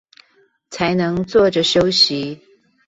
[0.71, 2.41] 才能坐著休息